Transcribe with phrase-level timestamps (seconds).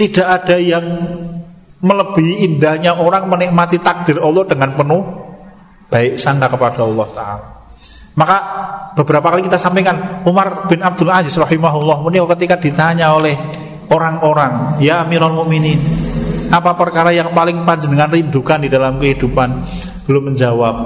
[0.00, 0.84] Tidak ada yang
[1.84, 5.02] melebihi indahnya orang menikmati takdir Allah dengan penuh
[5.92, 7.48] baik sangka kepada Allah Ta'ala.
[8.16, 8.36] Maka
[8.96, 12.00] beberapa kali kita sampaikan Umar bin Abdul Aziz rahimahullah
[12.36, 13.36] ketika ditanya oleh
[13.92, 15.78] orang-orang, ya Amirul Mukminin,
[16.50, 19.48] apa perkara yang paling panjenengan rindukan di dalam kehidupan?
[20.08, 20.76] Belum menjawab.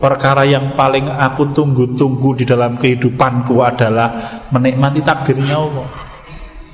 [0.00, 6.09] Perkara yang paling aku tunggu-tunggu di dalam kehidupanku adalah menikmati takdirnya Allah.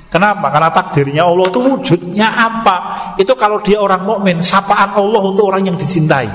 [0.07, 0.47] Kenapa?
[0.47, 2.77] Karena takdirnya Allah itu wujudnya apa?
[3.19, 6.31] Itu kalau dia orang mukmin, sapaan Allah untuk orang yang dicintai.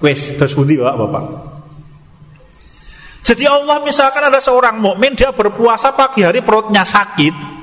[0.00, 1.24] Wes, terus budi Bapak, Bapak.
[3.22, 7.54] Jadi Allah misalkan ada seorang mukmin dia berpuasa pagi hari perutnya sakit.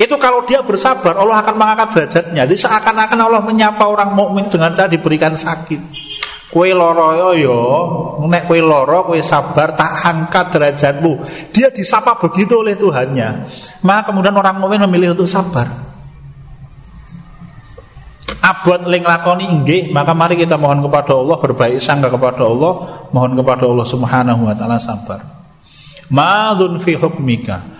[0.00, 2.48] Itu kalau dia bersabar Allah akan mengangkat derajatnya.
[2.48, 6.09] Jadi seakan-akan Allah menyapa orang mukmin dengan cara diberikan sakit.
[6.50, 7.60] Kue loro yo yo,
[8.26, 11.22] nek kue loro, kue sabar, tak angkat derajatmu.
[11.54, 13.46] Dia disapa begitu oleh Tuhannya.
[13.86, 15.70] Maka kemudian orang mukmin memilih untuk sabar.
[18.42, 23.38] Abad ling lakoni inggih, maka mari kita mohon kepada Allah berbaik sangka kepada Allah, mohon
[23.38, 25.22] kepada Allah Subhanahu wa taala sabar.
[26.10, 27.79] Ma'dzun fi hukmika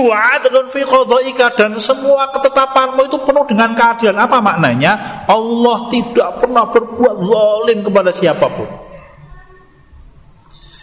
[0.00, 0.38] wa
[0.72, 4.16] fi qadaika dan semua ketetapanmu itu penuh dengan keadilan.
[4.24, 5.24] Apa maknanya?
[5.28, 8.68] Allah tidak pernah berbuat zalim kepada siapa pun.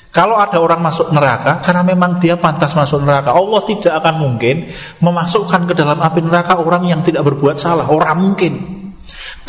[0.10, 4.66] Kalau ada orang masuk neraka karena memang dia pantas masuk neraka, Allah tidak akan mungkin
[5.06, 7.86] memasukkan ke dalam api neraka orang yang tidak berbuat salah.
[7.86, 8.79] Orang mungkin.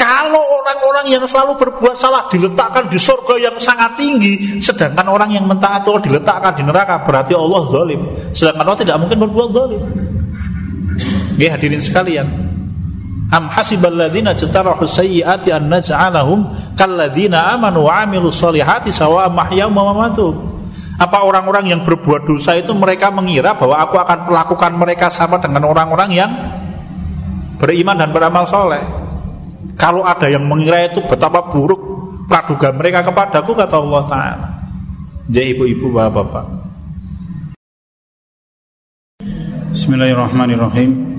[0.00, 5.44] Kalau orang-orang yang selalu berbuat salah diletakkan di surga yang sangat tinggi, sedangkan orang yang
[5.44, 8.00] mentaati Allah diletakkan di neraka, berarti Allah zalim.
[8.32, 9.82] Sedangkan Allah tidak mungkin berbuat zalim.
[11.36, 12.32] Ya hadirin sekalian.
[13.28, 16.48] Am hasibal ladzina jatarahu sayyiati an naj'alahum
[16.80, 20.64] kalladzina amanu wa amilus solihati sawa mahyahum wa mamatuhum.
[20.96, 25.68] Apa orang-orang yang berbuat dosa itu mereka mengira bahwa aku akan melakukan mereka sama dengan
[25.68, 26.32] orang-orang yang
[27.60, 29.09] beriman dan beramal soleh.
[29.80, 31.80] Kalau ada yang mengira itu betapa buruk
[32.28, 34.48] praduga mereka kepadaku kata Allah Ta'ala.
[35.24, 36.44] Jadi ibu-ibu bapak-bapak.
[39.72, 41.16] Bismillahirrahmanirrahim.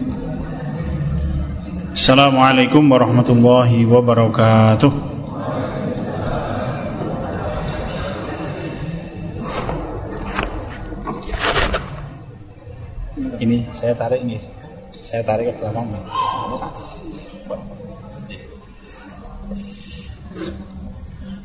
[1.89, 4.93] Assalamualaikum warahmatullahi wabarakatuh.
[13.41, 14.37] Ini saya tarik ini.
[15.01, 15.89] Saya tarik ke belakang.
[15.97, 17.90] Alhamdulillahi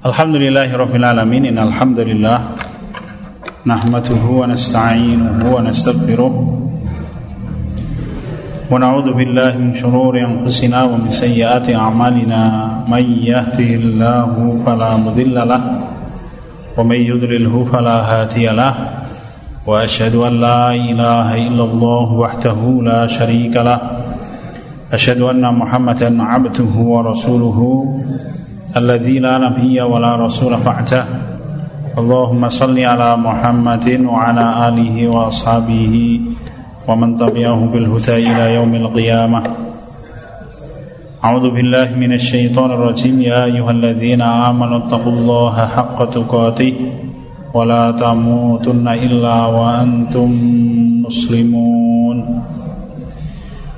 [0.06, 2.38] Rabbil Alamin Innal hamdalillah
[3.66, 6.30] Nahmatuhu wa nasta'inuhu wa nastaghfiruh
[8.70, 15.62] Wa na'udhu billahi min shururi anfusina wa min sayyiati a'malina Man yahdihillahu fala mudilla lah
[16.78, 19.10] Wa man yudlilhu fala hatiya lah
[19.66, 23.82] Wa ashhadu an la ilaha illallah wahdahu la sharika lah
[24.86, 27.90] Ashhadu anna Muhammadan abduhu wa rasuluhu
[28.77, 31.05] الذي لا نبي ولا رسول بعده
[31.97, 36.21] اللهم صل على محمد وعلى آله وأصحابه
[36.87, 39.41] ومن تبعه بالهدى إلى يوم القيامة
[41.23, 46.73] أعوذ بالله من الشيطان الرجيم يا أيها الذين آمنوا اتقوا الله حق تقاته
[47.53, 50.29] ولا تموتن إلا وأنتم
[51.05, 52.17] مسلمون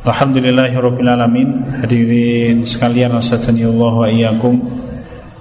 [0.04, 4.60] Alhamdulillahirrabbilalamin Hadirin sekalian Asadani Allah wa iyyakum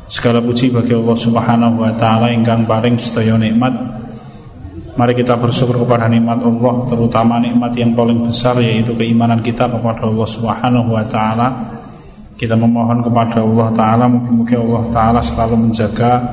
[0.07, 3.75] Segala puji bagi Allah Subhanahu wa taala ingkang paring sedaya nikmat.
[4.95, 10.07] Mari kita bersyukur kepada nikmat Allah, terutama nikmat yang paling besar yaitu keimanan kita kepada
[10.07, 11.47] Allah Subhanahu wa taala.
[12.39, 16.23] Kita memohon kepada Allah taala mungkin-mungkin Allah taala selalu menjaga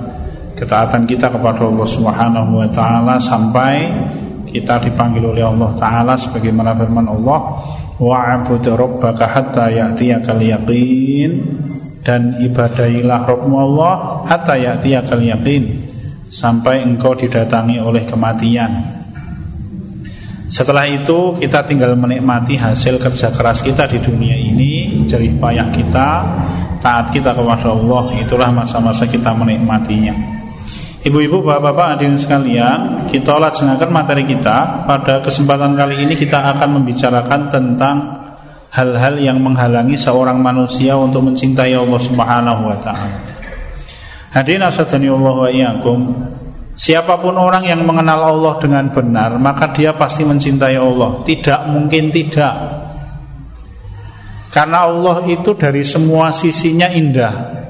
[0.55, 3.91] ketaatan kita kepada Allah Subhanahu wa taala sampai
[4.55, 7.59] kita dipanggil oleh Allah taala sebagaimana firman Allah
[7.99, 11.31] wa'bud rabbaka hatta ya'tiyakal yaqin
[12.05, 13.95] dan ibadahilah Rabbmu Allah
[14.29, 15.81] hatta ya'tiyakal yaqin
[16.29, 18.95] sampai engkau didatangi oleh kematian.
[20.45, 26.09] Setelah itu kita tinggal menikmati hasil kerja keras kita di dunia ini, jerih payah kita,
[26.85, 30.13] taat kita kepada Allah, itulah masa-masa kita menikmatinya.
[31.05, 34.89] Ibu-ibu, bapak-bapak, hadirin sekalian, kita laksanakan materi kita.
[34.89, 38.24] Pada kesempatan kali ini kita akan membicarakan tentang
[38.75, 43.19] hal-hal yang menghalangi seorang manusia untuk mencintai Allah Subhanahu wa taala.
[44.35, 46.01] Hadirin asadani Allah wa iyyakum.
[46.75, 51.23] Siapa pun orang yang mengenal Allah dengan benar, maka dia pasti mencintai Allah.
[51.23, 52.55] Tidak mungkin tidak.
[54.51, 57.63] Karena Allah itu dari semua sisinya indah.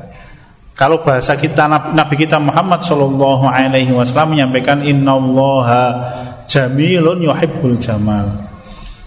[0.72, 5.68] Kalau bahasa kita Nabi kita Muhammad Shallallahu Alaihi Wasallam menyampaikan Inna Allah
[6.48, 8.53] jamilun yuhibbul jamal.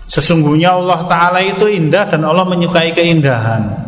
[0.07, 3.87] Sesungguhnya Allah Ta'ala itu indah dan Allah menyukai keindahan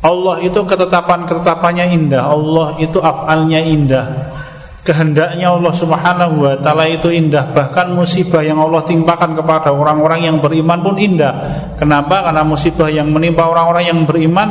[0.00, 4.32] Allah itu ketetapan-ketetapannya indah Allah itu afalnya indah
[4.80, 10.40] Kehendaknya Allah Subhanahu wa taala itu indah, bahkan musibah yang Allah timpakan kepada orang-orang yang
[10.40, 11.32] beriman pun indah.
[11.76, 12.24] Kenapa?
[12.24, 14.48] Karena musibah yang menimpa orang-orang yang beriman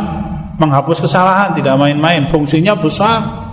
[0.62, 3.49] menghapus kesalahan, tidak main-main, fungsinya besar.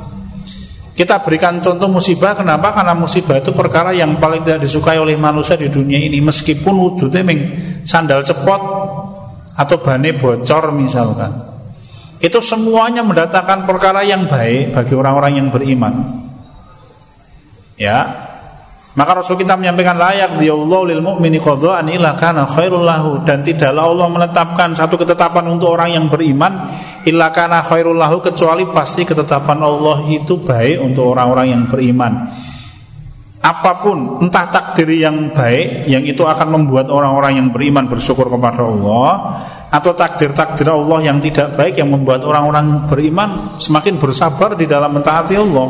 [0.97, 2.73] Kita berikan contoh musibah kenapa?
[2.73, 7.21] Karena musibah itu perkara yang paling tidak disukai oleh manusia di dunia ini meskipun wujudnya
[7.21, 7.41] ming
[7.85, 8.61] sandal cepot
[9.53, 11.37] atau bane bocor misalkan.
[12.17, 15.95] Itu semuanya mendatangkan perkara yang baik bagi orang-orang yang beriman.
[17.77, 18.26] Ya.
[18.97, 23.93] Maka Rasul kita menyampaikan layak Allah lil mu'mini qadha'an illa kana khairul lahu dan tidaklah
[23.93, 26.73] Allah menetapkan satu ketetapan untuk orang yang beriman
[27.05, 32.13] illa kana khairul lahu kecuali pasti ketetapan Allah itu baik untuk orang-orang yang beriman.
[33.45, 38.65] Apa pun entah takdir yang baik yang itu akan membuat orang-orang yang beriman bersyukur kepada
[38.65, 39.11] Allah
[39.77, 45.37] atau takdir-takdir Allah yang tidak baik yang membuat orang-orang beriman semakin bersabar di dalam mentaati
[45.37, 45.69] Allah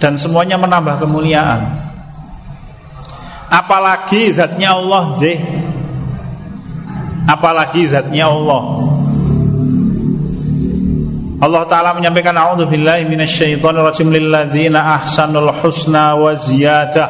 [0.00, 1.89] dan semuanya menambah kemuliaan.
[3.50, 5.22] Apalagi zatnya Allah, J.
[7.26, 8.62] Apalagi zatnya Allah.
[11.40, 17.08] Allah Ta'ala menyampaikan A'udhu billahi minasyaitonir rajim Lilladzina ahsanul husna wa ziyadah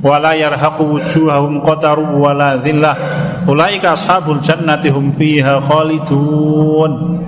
[0.00, 2.96] Wa la yarhaqu wujuhahum qataru wa la dhillah
[3.44, 7.20] Ulaika ashabul jannati hum fiha khalidun.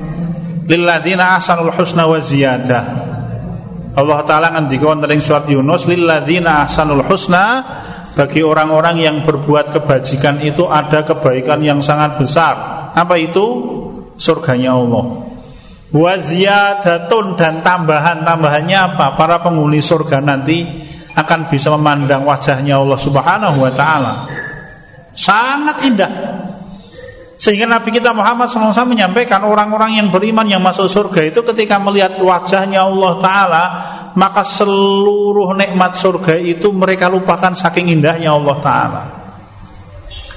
[0.64, 3.15] Lilladzina ahsanul husna wa ziyadah
[3.96, 7.64] Allah taala ngendika wonten surat Yunus lilladzina ahsanul husna
[8.12, 12.54] bagi orang-orang yang berbuat kebajikan itu ada kebaikan yang sangat besar.
[12.92, 13.44] Apa itu?
[14.16, 15.24] Surganya Allah.
[15.92, 19.16] Waziyadatun dan tambahan-tambahannya apa?
[19.16, 20.64] Para penghuni surga nanti
[21.16, 24.14] akan bisa memandang wajahnya Allah Subhanahu wa taala.
[25.16, 26.12] Sangat indah.
[27.46, 32.18] Sehingga Nabi kita Muhammad SAW menyampaikan orang-orang yang beriman yang masuk surga itu ketika melihat
[32.18, 33.64] wajahnya Allah Ta'ala
[34.18, 39.02] Maka seluruh nikmat surga itu mereka lupakan saking indahnya Allah Ta'ala.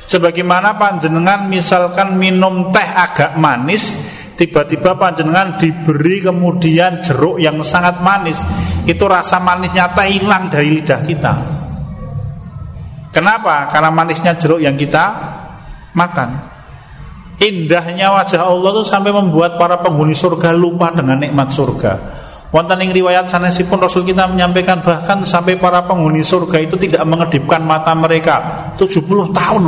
[0.05, 3.97] Sebagaimana panjenengan misalkan minum teh agak manis
[4.37, 8.37] Tiba-tiba panjenengan diberi kemudian jeruk yang sangat manis
[8.85, 11.33] Itu rasa manisnya teh hilang dari lidah kita.
[13.09, 13.73] Kenapa?
[13.73, 15.09] Karena manisnya jeruk yang kita
[15.97, 16.58] makan
[17.39, 21.93] Indahnya wajah Allah itu sampai membuat para penghuni surga lupa dengan nikmat surga.
[22.51, 27.63] Wonten ing riwayat sanesipun Rasul kita menyampaikan bahkan sampai para penghuni surga itu tidak mengedipkan
[27.63, 28.67] mata mereka.
[28.75, 29.63] 70 tahun.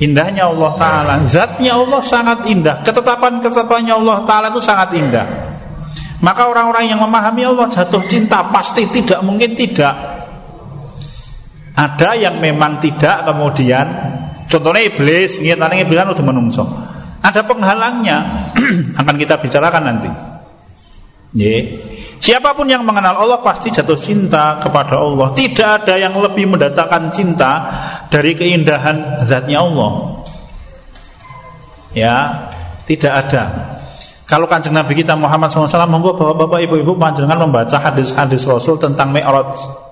[0.00, 1.14] Indahnya Allah Ta'ala.
[1.28, 2.80] Zatnya Allah sangat indah.
[2.80, 5.26] Ketetapan-ketetapannya Allah Ta'ala itu sangat indah.
[6.24, 9.92] Maka orang-orang yang memahami Allah jatuh cinta Pasti tidak mungkin tidak.
[11.76, 13.84] Ada yang memang tidak Kemudian
[14.46, 16.64] Contohnya iblis, ngitannya iblis kan udah menungso.
[17.22, 18.18] Ada penghalangnya,
[19.00, 20.10] akan kita bicarakan nanti.
[21.36, 21.68] Ye.
[22.16, 25.34] Siapa pun yang mengenal Allah pasti jatuh cinta kepada Allah.
[25.36, 27.52] Tidak ada yang lebih mendatangkan cinta
[28.08, 30.22] dari keindahan zatnya Allah.
[31.92, 32.48] Ya,
[32.88, 33.44] tidak ada.
[34.26, 39.85] Kalau kanjeng Nabi kita Muhammad SAW monggo bapak-bapak ibu-ibu panjenengan membaca hadis-hadis Rasul tentang Mi'raj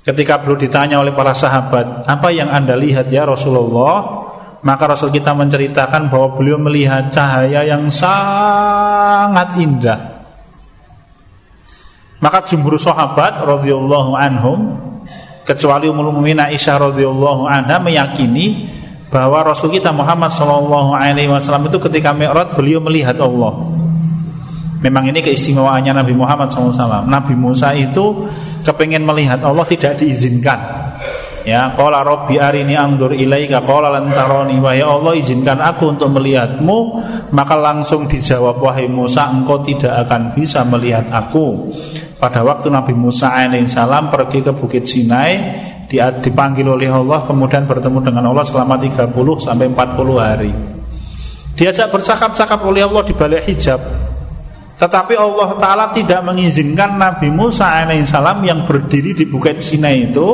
[0.00, 4.24] Ketika perlu ditanya oleh para sahabat, apa yang anda lihat ya Rasulullah?
[4.60, 10.20] Maka Rasul kita menceritakan bahwa beliau melihat cahaya yang sangat indah.
[12.20, 14.76] Maka jumhur sahabat radhiyallahu anhum
[15.48, 18.68] kecuali Ummul Mukminin Aisyah radhiyallahu anha meyakini
[19.08, 23.79] bahwa Rasul kita Muhammad sallallahu alaihi wasallam itu ketika Mi'raj beliau melihat Allah.
[24.80, 28.24] Memang ini keistimewaannya Nabi Muhammad SAW Nabi Musa itu
[28.64, 30.56] kepengen melihat Allah tidak diizinkan.
[31.40, 36.12] Ya, qala rabbi arini anzur ilaika qala lan tarani wa ya Allah izinkan aku untuk
[36.12, 36.78] melihatmu.
[37.32, 41.72] Maka langsung dijawab wahai Musa engkau tidak akan bisa melihat aku.
[42.20, 45.32] Pada waktu Nabi Musa alaihissalam pergi ke Bukit Sinai
[46.20, 50.52] dipanggil oleh Allah kemudian bertemu dengan Allah selama 30 sampai 40 hari.
[51.56, 53.80] Diajak bercakap-cakap oleh Allah di balik hijab
[54.80, 60.24] tetapi Allah Ta'ala tidak mengizinkan Nabi Musa alaihissalam yang berdiri di Bukit Sinai itu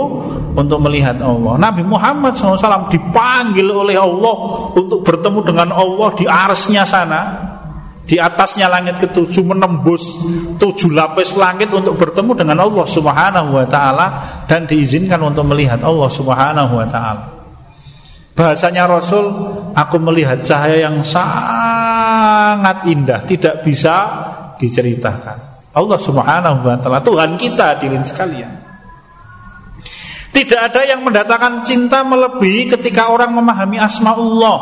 [0.54, 1.58] untuk melihat Allah.
[1.58, 4.36] Nabi Muhammad SAW dipanggil oleh Allah
[4.70, 7.22] untuk bertemu dengan Allah di arsnya sana.
[8.06, 10.14] Di atasnya langit ketujuh menembus
[10.62, 14.06] tujuh lapis langit untuk bertemu dengan Allah Subhanahu wa taala
[14.46, 17.34] dan diizinkan untuk melihat Allah Subhanahu wa taala.
[18.38, 19.26] Bahasanya Rasul,
[19.74, 23.96] aku melihat cahaya yang sangat indah, tidak bisa
[24.60, 25.38] diceritakan.
[25.76, 28.52] Allah Subhanahu wa taala Tuhan kita hadirin sekalian.
[30.32, 34.58] Tidak ada yang mendatangkan cinta melebihi ketika orang memahami asmaullah.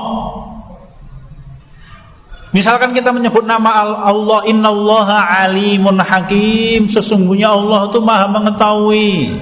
[2.54, 9.34] Misalkan kita menyebut nama Allah Innallaha alimun hakim Sesungguhnya Allah itu maha mengetahui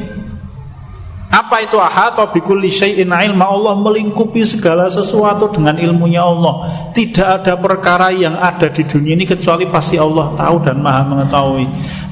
[1.33, 6.69] apa itu ahad bikulli syai'in ilma Allah melingkupi segala sesuatu dengan ilmunya Allah.
[6.93, 11.67] Tidak ada perkara yang ada di dunia ini kecuali pasti Allah tahu dan Maha mengetahui.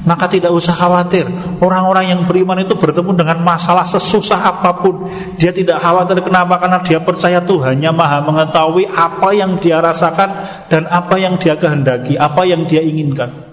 [0.09, 1.29] Maka tidak usah khawatir.
[1.61, 5.05] Orang-orang yang beriman itu bertemu dengan masalah sesusah apa pun,
[5.37, 6.57] dia tidak khawatir kenapa?
[6.57, 10.29] Karena dia percaya Tuhannya Maha mengetahui apa yang dia rasakan
[10.65, 13.50] dan apa yang dia kehendaki, apa yang dia inginkan.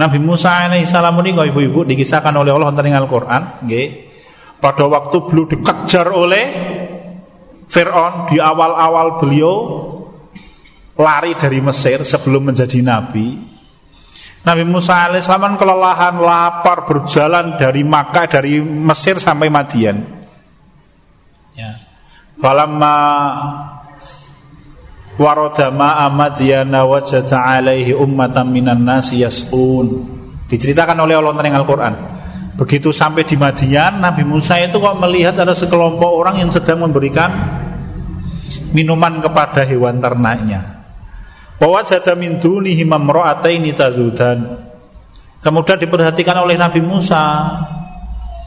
[0.00, 3.42] Nabi Musa alaihissalam ini kalau ibu-ibu dikisahkan oleh Allah tentang Al-Quran
[4.56, 6.44] Pada waktu beliau dikejar oleh
[7.68, 9.54] Fir'aun di awal-awal beliau
[10.96, 13.40] lari dari Mesir sebelum menjadi Nabi.
[14.40, 20.00] Nabi Musa alaihissalam kelelahan, lapar, berjalan dari Makkah, dari Mesir sampai Madian.
[21.52, 21.76] Ya.
[22.40, 22.96] Falamma
[25.20, 30.16] Waroda ma'a madyana wajada alaihi ummatan minan nasi yas'un
[30.48, 31.94] Diceritakan oleh Allah tentang Al-Quran.
[32.56, 37.30] Begitu sampai di Madian Nabi Musa itu kok melihat ada sekelompok orang yang sedang memberikan
[38.72, 40.82] Minuman kepada hewan ternaknya.
[41.60, 44.72] Wawajada min dunihi mamro'ataini tazudan
[45.40, 47.20] Kemudian diperhatikan oleh Nabi Musa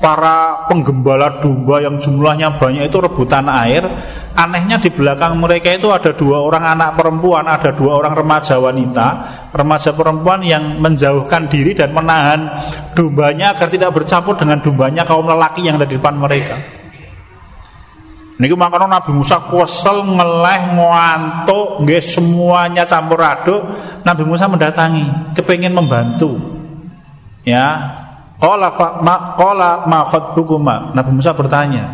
[0.03, 3.87] para penggembala domba yang jumlahnya banyak itu rebutan air.
[4.35, 9.07] Anehnya di belakang mereka itu ada dua orang anak perempuan Ada dua orang remaja wanita.
[9.55, 12.51] Remaja perempuan yang menjauhkan diri dan menahan
[12.91, 16.59] dombanya Agar tidak bercampur dengan dombanya kaum lelaki yang ada di depan mereka.
[18.33, 23.61] Ini makanya Nabi Musa kuasel ngeleh ngantuk nggak semuanya campur aduk.
[24.03, 26.59] Nabi Musa mendatangi kepengen membantu.
[27.47, 28.02] Ya
[28.43, 30.91] Qala ma qala ma khatbukuma.
[30.91, 31.87] Nabi Musa bertanya,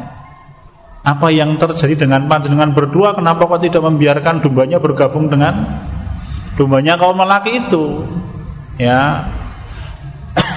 [1.06, 5.86] apa yang terjadi dengan panjenengan berdua kenapa kok tidak membiarkan dombanya bergabung dengan
[6.58, 8.01] dombanya kaum lelaki itu?
[8.82, 9.29] Ya.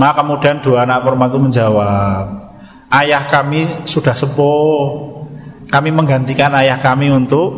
[0.00, 2.24] Maka kemudian dua anak perempuan itu menjawab,
[2.88, 5.12] ayah kami sudah sepuh.
[5.68, 7.52] Kami menggantikan ayah kami untuk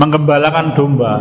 [0.00, 1.20] menggembalakan domba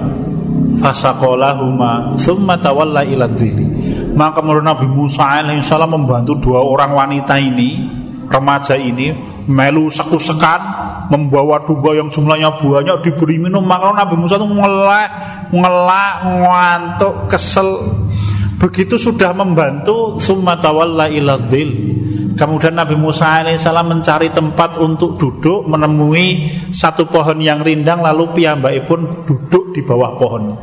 [0.81, 3.65] fasakolahuma summa tawalla ila dhili.
[4.11, 7.87] Maka menurut Nabi Musa alaihissalam membantu dua orang wanita ini
[8.27, 9.11] remaja ini
[9.47, 10.61] melu seku-sekan
[11.11, 13.63] membawa domba yang jumlahnya banyak diberi minum.
[13.63, 15.09] Maka Nabi Musa itu ngelak
[15.53, 17.69] ngelak ngantuk kesel.
[18.61, 22.01] Begitu sudah membantu summa tawalla ila dhili
[22.41, 28.81] Kemudian Nabi Musa alaihissalam mencari tempat untuk duduk menemui satu pohon yang rindang lalu piyambai
[28.81, 30.57] pun duduk di bawah pohon.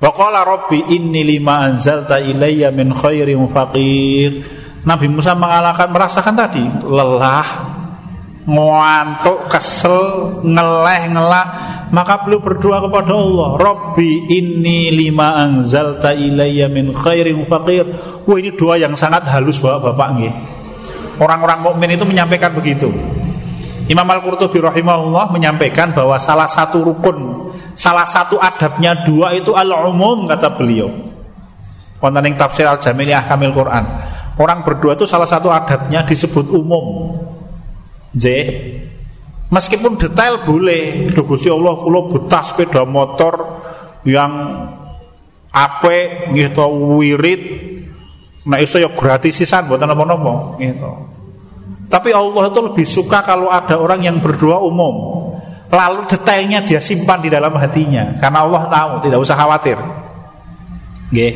[0.00, 4.30] Waqala Rabbi lima anzalta ilayya min khairi faqir.
[4.88, 7.71] Nabi Musa mengalahkan merasakan tadi lelah,
[8.46, 11.48] ngantuk, kesel, ngeleh, ngelak.
[11.92, 17.86] Maka beliau berdoa kepada Allah Rabbi inni lima anzalta ilayya min khairin faqir.
[18.24, 20.34] Wah ini doa yang sangat halus bapak-bapak nggih.
[21.20, 22.88] Orang-orang mukmin itu menyampaikan begitu.
[23.90, 30.52] Imam Al-Qurtubi rahimahullah menyampaikan bahwa salah satu rukun Salah satu adabnya dua itu al-umum kata
[30.52, 30.92] beliau.
[32.02, 33.84] Wonten tafsir Al-Jamili Ahkamil Quran.
[34.36, 37.16] Orang berdua itu salah satu adabnya disebut umum
[38.12, 38.26] J
[39.52, 43.60] Meskipun detail boleh, Duh Gusti Allah kula betah sepeda motor
[44.08, 44.32] yang
[45.52, 46.64] nggih to
[46.96, 47.42] wirid
[48.48, 50.88] nek iso ya gratisisan mboten napa-napa gitu.
[51.92, 55.20] Tapi Allah itu lebih suka kalau ada orang yang berdoa umum.
[55.68, 59.76] Lalu detailnya dia simpan di dalam hatinya karena Allah tahu, tidak usah khawatir.
[61.12, 61.32] Nggih.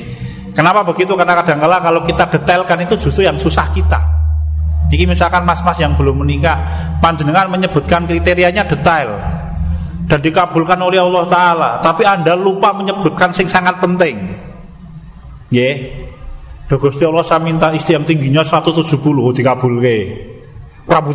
[0.57, 1.13] Kenapa begitu?
[1.13, 4.16] Karena kadang-kala kalau kita detailkan itu justru yang susah kita.
[4.87, 6.59] Jadi misalkan mas-mas yang belum menikah
[7.03, 9.19] Panjenengan menyebutkan kriterianya detail
[10.07, 11.71] Dan dikabulkan oleh Allah Ta'ala.
[11.83, 14.15] Tapi anda lupa menyebutkan sing sangat penting.
[15.51, 15.75] Ya
[16.71, 16.79] yeah.
[16.79, 18.87] Gusti Allah saya minta istri yang tingginya 170
[19.35, 19.99] dikabulke.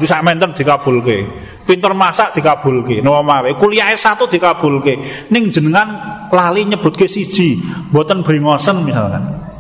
[0.04, 1.28] Saya menten dikabulke.
[1.64, 3.00] Pinter masak dikabulke.
[3.00, 5.00] Nomare kuliah S1 dikabulke.
[5.32, 5.88] Ning jenengan
[6.32, 7.60] lali nyebut ke siji.
[7.92, 9.51] Buatan beringosen misalkan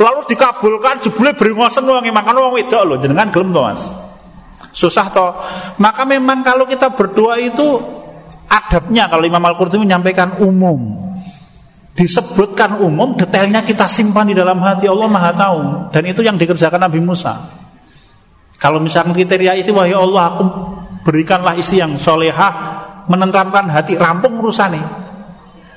[0.00, 3.82] lalu dikabulkan jebule beringosen wong makan wong wedok lho jenengan gelem to Mas?
[4.72, 5.36] Susah toh
[5.76, 7.78] maka memang kalau kita berdoa itu
[8.48, 11.12] adabnya kalau Imam Al-Qurtubi menyampaikan umum.
[11.90, 15.58] Disebutkan umum detailnya kita simpan di dalam hati Allah Maha tahu.
[15.92, 17.60] Dan itu yang dikerjakan Nabi Musa.
[18.56, 20.44] Kalau misalkan kriteria itu wahai Allah aku
[21.04, 24.84] berikanlah isi yang solehah menentramkan hati rampung urusannya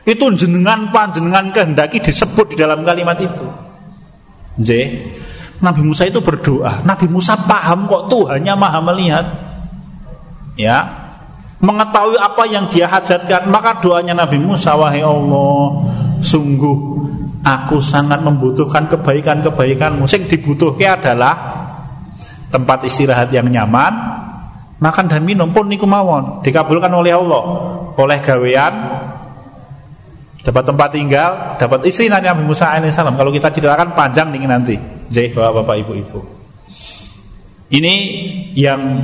[0.04, 3.48] itu jenengan panjenengan kehendaki disebut di dalam kalimat itu
[4.60, 4.70] J.
[5.64, 6.84] Nabi Musa itu berdoa.
[6.84, 9.26] Nabi Musa paham kok Tuhannya maha melihat.
[10.54, 10.86] Ya,
[11.64, 13.48] mengetahui apa yang dia hajatkan.
[13.48, 15.88] Maka doanya Nabi Musa, wahai Allah,
[16.20, 16.78] sungguh
[17.42, 20.04] aku sangat membutuhkan kebaikan-kebaikanmu.
[20.06, 21.36] Sing dibutuhkan adalah
[22.52, 23.94] tempat istirahat yang nyaman,
[24.78, 27.44] makan dan minum pun niku mawon dikabulkan oleh Allah,
[27.96, 28.74] oleh gawean
[30.44, 33.16] dapat tempat tinggal, dapat istri nanti Nabi Musa alaihissalam.
[33.16, 34.76] Kalau kita ceritakan panjang nih nanti.
[35.08, 36.20] Jai bapak-bapak ibu-ibu.
[37.72, 37.96] Ini
[38.54, 39.00] yang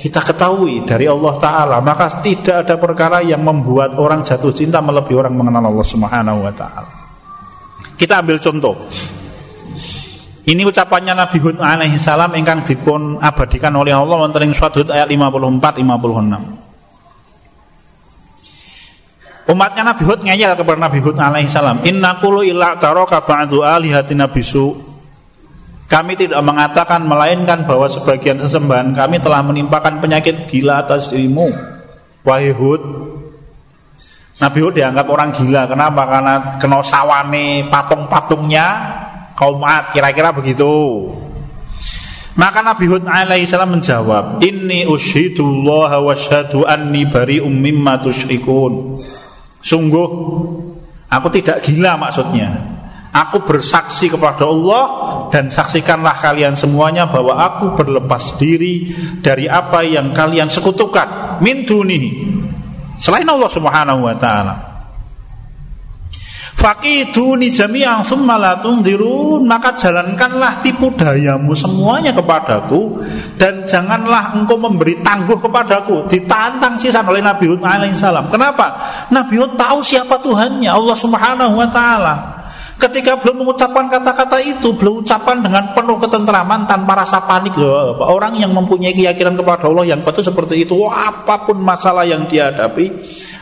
[0.00, 1.76] kita ketahui dari Allah Taala.
[1.84, 6.52] Maka tidak ada perkara yang membuat orang jatuh cinta melebihi orang mengenal Allah Subhanahu Wa
[6.56, 6.90] Taala.
[8.00, 8.74] Kita ambil contoh.
[10.48, 15.84] Ini ucapannya Nabi Hud alaihissalam ingkang dipun abadikan oleh Allah wonten ing suatu ayat 54
[15.84, 16.67] 56.
[19.48, 24.28] Umatnya Nabi Hud ngeyel kepada Nabi Hud alaihi salam, "Inna qulu illa taraka ba'du alihatina
[24.28, 24.76] bisu."
[25.88, 31.48] Kami tidak mengatakan melainkan bahwa sebagian sesembahan kami telah menimpakan penyakit gila atas dirimu.
[32.28, 32.82] Wahai Hud,
[34.36, 35.64] Nabi Hud dianggap orang gila.
[35.64, 36.02] Kenapa?
[36.04, 38.66] Karena kena sawane patung-patungnya
[39.32, 40.68] kaum Ad, kira-kira begitu.
[42.36, 49.00] Maka Nabi Hud alaihi salam menjawab, "Inni usyhidullah wa syahadu anni bari'um mimma tusyrikun."
[49.62, 50.08] Sungguh
[51.08, 52.76] aku tidak gila maksudnya.
[53.08, 54.84] Aku bersaksi kepada Allah
[55.32, 58.92] dan saksikanlah kalian semuanya bahwa aku berlepas diri
[59.24, 62.28] dari apa yang kalian sekutukan min dunihi
[63.00, 64.67] selain Allah Subhanahu wa taala.
[66.58, 72.98] Fakiduni jami'an summa la dirun Maka jalankanlah tipu dayamu semuanya kepadaku
[73.38, 78.74] Dan janganlah engkau memberi tangguh kepadaku Ditantang sisan oleh Nabi Hud alaihissalam Kenapa?
[79.14, 82.38] Nabi Hud tahu siapa Tuhannya Allah subhanahu wa ta'ala
[82.78, 87.98] Ketika belum mengucapkan kata-kata itu, belum ucapan dengan penuh ketentraman tanpa rasa panik loh.
[87.98, 92.30] Orang yang mempunyai keyakinan kepada Allah yang betul seperti itu, wah, apa pun masalah yang
[92.30, 92.94] dia hadapi,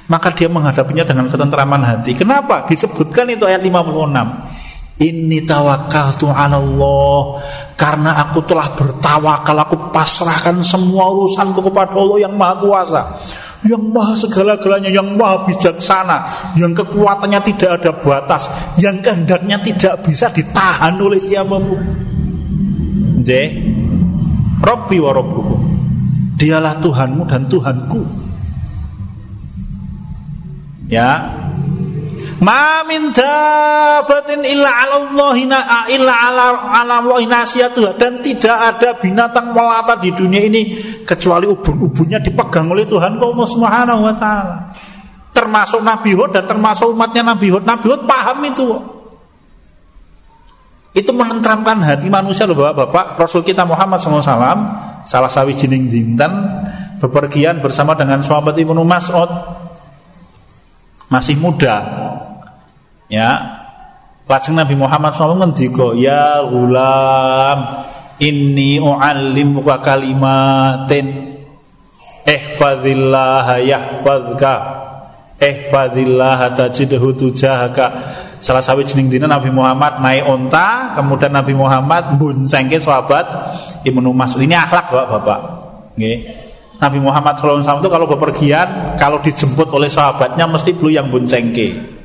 [0.06, 2.14] maka dia menghadapinya dengan ketentraman hati.
[2.14, 2.66] Kenapa?
[2.66, 4.66] Disebutkan itu ayat 56.
[4.96, 7.20] Ini tawakal Tuhan Allah
[7.76, 13.02] Karena aku telah bertawakal Aku pasrahkan semua urusanku kepada Allah yang maha kuasa
[13.66, 16.18] yang maha segala-galanya, yang maha bijaksana,
[16.54, 18.46] yang kekuatannya tidak ada batas,
[18.78, 21.80] yang kehendaknya tidak bisa ditahan oleh siapa pun.
[23.26, 23.30] J.
[24.62, 25.60] Robbi wa Rabbukum.
[26.36, 28.25] Dialah Tuhanmu dan Tuhanku.
[30.86, 31.34] Ya,
[32.36, 35.48] Ma min dabatin illa 'ala Allahi
[35.96, 37.00] illa 'ala 'ala
[37.96, 40.76] dan tidak ada binatang melata di dunia ini
[41.08, 44.56] kecuali ubun-ubunnya dipegang oleh Tuhan Allah Subhanahu wa taala.
[45.32, 47.64] Termasuk Nabi Hud dan termasuk umatnya Nabi Hud.
[47.64, 48.68] Nabi Hud paham itu.
[50.96, 53.20] Itu menentramkan hati manusia loh Bapak-bapak.
[53.20, 54.24] Rasul kita Muhammad SAW
[55.04, 56.32] salah sawijining dinten
[57.00, 59.28] bepergian bersama dengan sahabat Ibnu Mas'ud
[61.06, 62.06] masih muda
[63.06, 63.62] Ya.
[64.26, 67.86] Lajeng Nabi Muhammad SAW ngendika, "Ya gulam,
[68.18, 71.38] inni u'allimuka kalimatin
[72.26, 74.54] ihfazillah yahfazka
[75.38, 77.86] ihfazillah tajidhu tujahaka."
[78.42, 83.24] Salah satu jenis dina Nabi Muhammad naik onta, kemudian Nabi Muhammad buncengke sahabat
[83.86, 84.42] Ibnu Mas'ud.
[84.42, 85.40] Ini akhlak Bapak-bapak.
[85.96, 86.45] Nggih.
[86.76, 91.96] Nabi Muhammad SAW itu kalau bepergian, kalau dijemput oleh sahabatnya mesti beliau yang buncengke.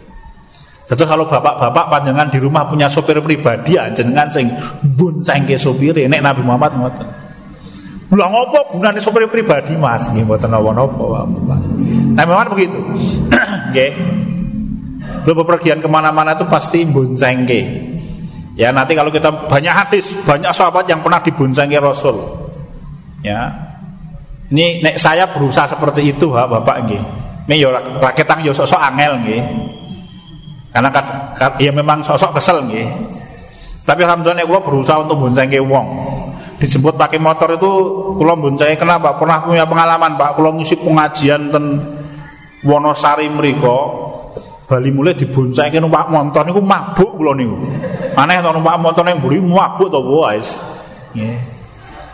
[0.88, 4.52] Tentu kalau bapak-bapak panjangan di rumah punya sopir pribadi jenengan sing
[4.84, 7.08] boncengke sopir nek Nabi Muhammad ngoten.
[8.12, 10.12] Lha ngopo gunane sopir pribadi Mas?
[10.12, 11.24] Nggih mboten napa-napa
[12.12, 12.80] Nabi Muhammad begitu.
[13.72, 13.92] Nggih.
[15.24, 17.62] Lu bepergian ke mana-mana itu pasti boncengke.
[18.60, 22.20] Ya nanti kalau kita banyak hadis, banyak sahabat yang pernah diboncengke Rasul.
[23.24, 23.71] Ya.
[24.52, 27.02] Ini nek saya berusaha seperti itu ha Bapak nggih.
[27.48, 27.72] Nek yo
[28.04, 29.42] raketang yo sosok angel nggih.
[30.72, 31.06] Karena kan,
[31.40, 32.88] kan ya memang sosok kesel nih.
[33.88, 35.88] Tapi alhamdulillah gue berusaha untuk boncengke wong.
[36.60, 37.72] Disebut pakai motor itu
[38.20, 39.16] kalau boncengke kenapa?
[39.18, 41.66] Pernah punya pengalaman Pak, kalau ngisi pengajian ten
[42.62, 43.80] Wonosari mriko
[44.70, 47.56] Bali mulai diboncengke numpak motor niku mabuk kula niku.
[48.16, 50.56] Aneh to numpak motor yang buri mabuk to guys.
[51.12, 51.61] Yeah.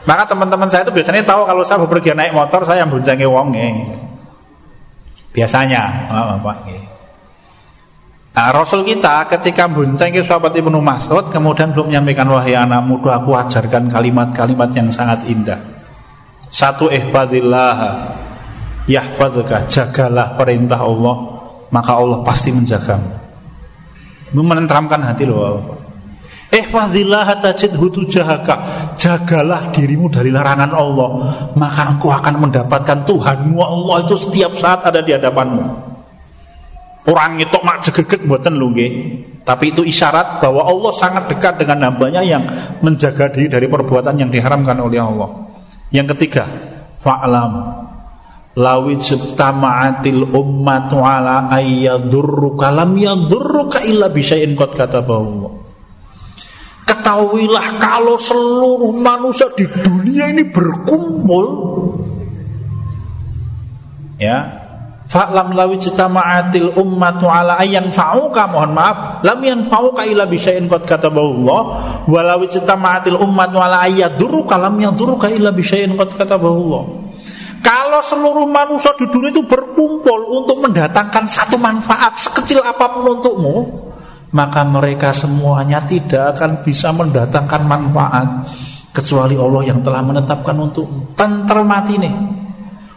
[0.08, 3.52] Maka teman-teman saya itu biasanya tahu kalau saya bepergian naik motor saya yang boncengke wong
[5.36, 6.08] Biasanya,
[6.40, 6.58] Pak.
[8.38, 13.18] Nah, Rasul kita ketika bonceng ke sahabat Ibnu Mas'ud kemudian belum menyampaikan wahai anak muda
[13.18, 15.58] aku ajarkan kalimat-kalimat yang sangat indah.
[16.54, 18.08] Satu ihfadillah
[18.86, 21.38] yahfadzuka jagalah perintah Allah
[21.74, 23.10] maka Allah pasti menjagamu.
[24.38, 25.87] Menenteramkan hati loh.
[26.48, 28.56] Ihfazillah tajidhu tujahaka.
[28.96, 31.10] Jagalah dirimu dari larangan Allah,
[31.60, 35.64] maka engkau akan mendapatkan Tuhanmu Allah itu setiap saat ada di hadapanmu.
[37.08, 38.76] Orang itu mak jegeget buatan lu
[39.48, 42.44] Tapi itu isyarat bahwa Allah sangat dekat dengan hambanya yang
[42.84, 45.30] menjaga diri dari perbuatan yang diharamkan oleh Allah.
[45.88, 46.44] Yang ketiga,
[47.00, 47.88] fa'lam
[48.60, 55.67] lawi ijtama'atil ummatu ala ayyadurruka lam yadurruka illa bisyai'in qad katabahu
[56.88, 61.46] Ketahuilah kalau seluruh manusia di dunia ini berkumpul.
[64.18, 64.64] Ya.
[65.08, 69.24] Fa'lam lawi jitama'atil ummatu ala ayyan fa'uka mohon maaf.
[69.24, 71.62] Lam yanfa'uka illa bisyai'in qad katabahu Allah
[72.08, 76.84] wa lawi jitama'atil ummatu ala ayyaduruka lam yaduruka illa bisyai'in qad katabahu Allah
[77.68, 83.56] kalau seluruh manusia di dunia itu berkumpul untuk mendatangkan satu manfaat sekecil apa pun untukmu
[84.38, 88.46] maka mereka semuanya tidak akan bisa mendatangkan manfaat
[88.94, 92.16] kecuali Allah yang telah menetapkan untuk tentermati nih.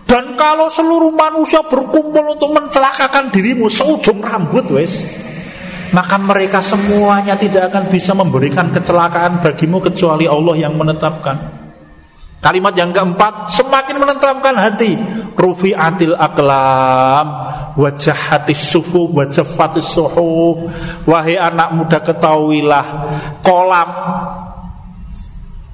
[0.05, 5.01] Dan kalau seluruh manusia berkumpul untuk mencelakakan dirimu seujung rambut wes,
[5.97, 11.60] maka mereka semuanya tidak akan bisa memberikan kecelakaan bagimu kecuali Allah yang menetapkan.
[12.41, 14.97] Kalimat yang keempat semakin menenteramkan hati.
[15.37, 17.27] Rufi'atil aklam
[17.77, 20.69] wajah hati suhu wajah fatis suhu
[21.07, 22.85] wahai anak muda ketahuilah
[23.41, 23.89] kolam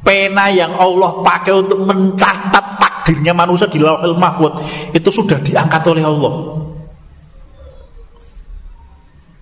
[0.06, 4.54] pena yang Allah pakai untuk mencatat takdirnya manusia di lauhil mahfud
[4.94, 6.34] itu sudah diangkat oleh Allah.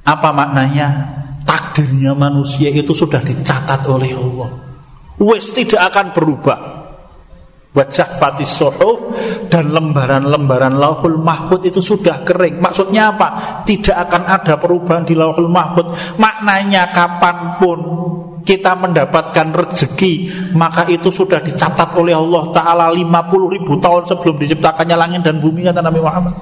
[0.04, 0.88] Apa maknanya?
[1.44, 4.52] Takdirnya manusia itu sudah dicatat oleh Allah.
[5.20, 6.83] Wes tidak akan berubah
[7.74, 9.18] wajah fatis suhuf
[9.50, 12.62] dan lembaran-lembaran lauhul mahfud itu sudah kering.
[12.62, 13.28] Maksudnya apa?
[13.66, 15.90] tidak akan ada perubahan di lauhul mahfud.
[16.16, 17.78] Maknanya kapan pun
[18.46, 24.96] kita mendapatkan rezeki maka itu sudah dicatat oleh Allah Ta'ala 50 ribu tahun sebelum diciptakannya
[25.00, 26.34] langit dan bumi kata Nabi Muhammad.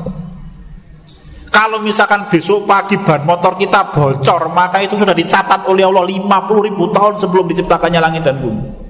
[1.53, 6.66] Kalau misalkan besok pagi ban motor kita bocor maka itu sudah dicatat oleh Allah 50
[6.68, 8.82] ribu tahun sebelum diciptakannya langit dan bumi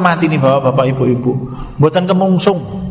[0.00, 1.32] mati nih bapak-bapak ibu-ibu
[1.78, 2.84] buatan kemungsung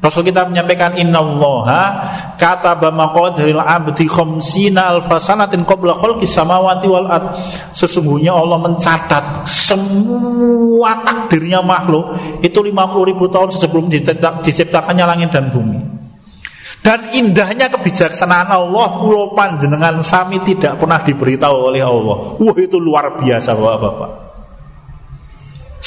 [0.00, 2.08] Rasul kita menyampaikan innallaha
[2.40, 7.36] kata maqadiril abdi khamsina alfasanatin qabla khalqis samawati wal ard.
[7.76, 12.72] Sesungguhnya Allah mencatat semua takdirnya makhluk itu 50
[13.12, 13.92] ribu tahun sebelum
[14.40, 16.00] diciptakannya langit dan bumi.
[16.80, 23.20] Dan indahnya kebijaksanaan Allah Pulau panjenengan sami tidak pernah diberitahu oleh Allah Wah itu luar
[23.20, 24.29] biasa bapak-bapak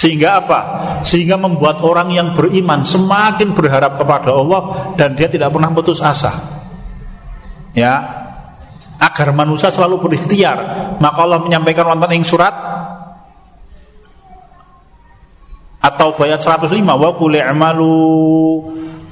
[0.04, 0.60] sehingga apa?
[1.00, 6.44] Sehingga membuat orang yang beriman semakin berharap kepada Allah dan dia tidak pernah putus asa.
[7.72, 8.20] Ya.
[9.00, 10.60] Agar manusia selalu berikhtiar.
[11.00, 12.52] Maka Allah menyampaikan wonten ing surat
[15.80, 17.40] atau bayat 105 wa qul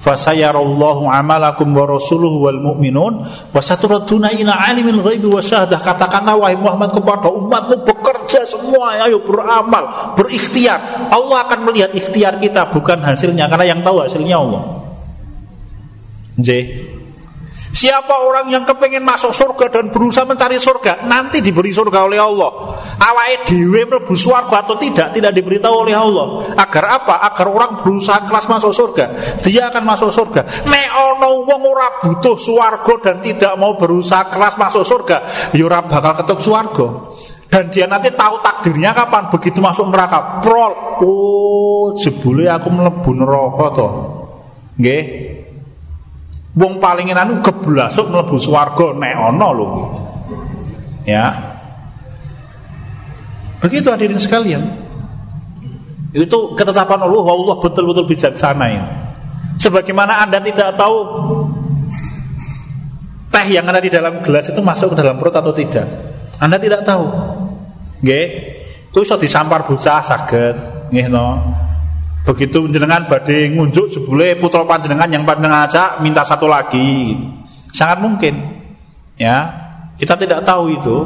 [0.01, 5.77] fasayarallahu amalakum wa rasuluhu wal mu'minun wa saturaduna ila alimil ghaibi wa syahadah.
[5.77, 11.09] Katakanlah wahai Muhammad kepada umatmu bekerja semua ayo beramal berikhtiar.
[11.13, 14.63] Allah akan melihat ikhtiar kita bukan hasilnya karena yang tahu hasilnya Allah.
[16.41, 16.49] J
[17.71, 22.77] Siapa orang yang kepengen masuk surga dan berusaha mencari surga Nanti diberi surga oleh Allah.
[22.99, 26.51] Awai dewe surga atau tidak Tidak diberitahu oleh Allah.
[26.59, 27.23] Agar apa?
[27.31, 29.05] Agar orang berusaha kelas masuk surga.
[29.41, 30.67] Dia akan masuk surga.
[30.67, 35.17] Nek ono wong ora butuh surga Dan tidak mau berusaha kelas masuk surga
[35.55, 36.87] Yura ya bakal ketuk surga
[37.51, 40.71] dan dia nanti tahu takdirnya kapan begitu masuk neraka prol.
[41.03, 43.87] Oh jebule aku mlebu neraka to.
[44.79, 45.03] Nggih
[46.51, 49.67] Wong paling anu geblasuk mlebu swarga nek ana lho.
[51.07, 51.25] Ya.
[53.63, 54.63] Begitu hadirin sekalian.
[56.11, 58.83] Itu ketetapan Allah, Allah betul-betul bijaksana ya.
[59.63, 60.97] Sebagaimana Anda tidak tahu
[63.31, 65.87] teh yang ada di dalam gelas itu masuk ke dalam perut atau tidak.
[66.35, 67.05] Anda tidak tahu.
[68.03, 68.27] Nggih.
[68.91, 70.55] Itu bisa disampar bocah saged,
[70.91, 71.39] nggih no.
[72.21, 77.17] Begitu jenengan badai ngunjuk jebule putra panjenengan yang panjenengan aja minta satu lagi.
[77.73, 78.37] Sangat mungkin.
[79.17, 79.49] Ya.
[79.97, 80.97] Kita tidak tahu itu.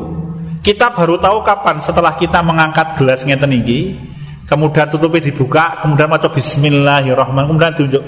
[0.59, 4.01] Kita baru tahu kapan setelah kita mengangkat gelas ngeten iki,
[4.49, 8.03] kemudian tutupi dibuka, kemudian maca bismillahirrahmanirrahim, kemudian tunjuk.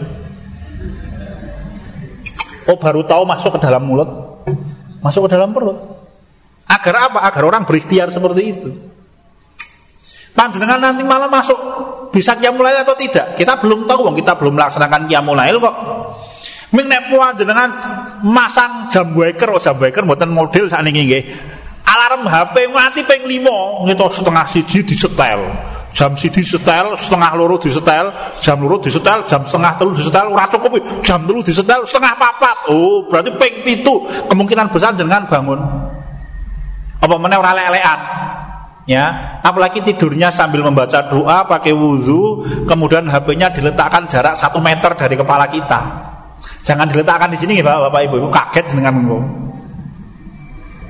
[2.65, 4.09] Oh, baru tahu masuk ke dalam mulut,
[5.05, 5.77] masuk ke dalam perut.
[6.65, 7.19] Agar apa?
[7.29, 8.69] Agar orang berikhtiar seperti itu.
[10.37, 11.57] Panjenengan nanti malam masuk
[12.13, 13.33] bisa kiamulail atau tidak?
[13.33, 15.75] Kita belum tahu, kita belum melaksanakan kiamulail kok.
[16.77, 17.09] Ming nek
[17.41, 17.73] jenengan
[18.21, 21.23] masang jam waker, oh jam waker mboten model sakniki nggih.
[21.87, 25.41] Alarm HP mati ping 5 ngeto setengah siji disetel.
[25.95, 30.77] Jam siji setel, setengah loro disetel, jam loro disetel, jam setengah telu disetel, ora cukup
[31.01, 32.69] jam telu disetel, setengah papat.
[32.69, 35.57] Oh, berarti ping pitu kemungkinan besar dengan bangun.
[37.01, 38.26] Apa meneh ora lelekan?
[38.87, 45.13] Ya apalagi tidurnya sambil membaca doa pakai wudhu kemudian HP-nya diletakkan jarak satu meter dari
[45.19, 46.07] kepala kita.
[46.63, 49.21] Jangan diletakkan di sini ya bapak, bapak ibu, kaget dengan engkau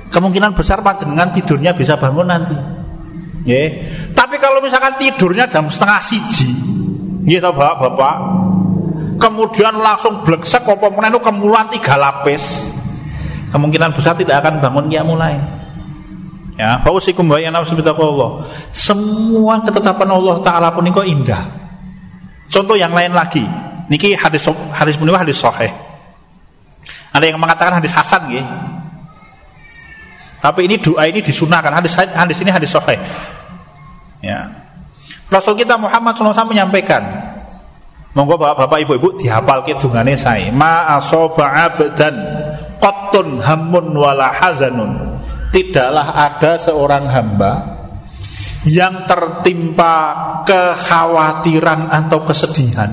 [0.08, 2.56] kemungkinan besar panjenengan tidurnya bisa bangun nanti.
[3.44, 3.70] Ya
[4.12, 6.48] tapi kalau misalkan tidurnya jam setengah siji
[7.28, 8.16] gitu bapak bapak.
[9.18, 12.70] Kemudian langsung bleksek apa menenu kemulan tiga lapis.
[13.50, 15.34] Kemungkinan besar tidak akan bangun dia mulai
[16.58, 18.30] Ya, fausikum wa ya nafsu Allah.
[18.74, 21.46] Semua ketetapan Allah taala pun kok indah.
[22.50, 23.46] Contoh yang lain lagi.
[23.86, 24.42] Niki hadis
[24.74, 25.70] hadis punika hadis sahih.
[27.14, 28.42] Ada yang mengatakan hadis hasan nggih.
[30.42, 31.70] Tapi ini doa ini disunahkan.
[31.70, 32.98] Hadis hadis ini hadis sahih.
[34.18, 34.50] Ya.
[35.30, 37.04] Rasul kita Muhammad SAW menyampaikan
[38.16, 40.50] Monggo bapak-bapak ibu-ibu dihafal ke dungane saya.
[40.50, 42.18] Ma asoba abdan
[42.82, 45.17] qattun hamun wala hazanun
[45.50, 47.52] tidaklah ada seorang hamba
[48.68, 49.94] yang tertimpa
[50.44, 52.90] kekhawatiran atau kesedihan.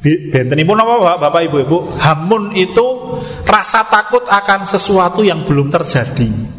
[0.00, 6.56] Benten ibu apa bapak ibu ibu Hamun itu rasa takut akan sesuatu yang belum terjadi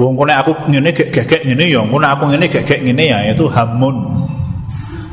[0.00, 4.24] Wong kone aku ngene gegek ngene ya, kone aku ngene gegek ngene ya, itu hamun.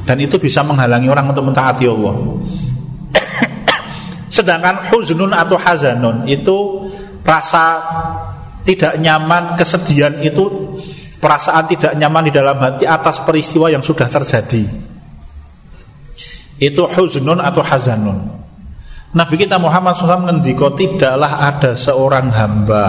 [0.07, 2.15] Dan itu bisa menghalangi orang untuk mentaati Allah.
[4.35, 6.87] Sedangkan huzunun atau hazanun itu
[7.27, 7.65] rasa
[8.63, 10.75] tidak nyaman, kesedihan itu
[11.19, 14.63] perasaan tidak nyaman di dalam hati atas peristiwa yang sudah terjadi.
[16.57, 18.19] Itu huznun atau hazanun.
[19.15, 22.87] Nabi kita Muhammad SAW ngendiko tidaklah ada seorang hamba